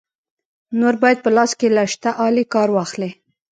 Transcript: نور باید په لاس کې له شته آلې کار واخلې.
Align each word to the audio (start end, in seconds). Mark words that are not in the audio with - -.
نور 0.79 0.95
باید 1.01 1.19
په 1.23 1.29
لاس 1.35 1.51
کې 1.59 1.67
له 1.75 1.83
شته 1.93 2.09
آلې 2.27 2.43
کار 2.53 2.69
واخلې. 2.75 3.09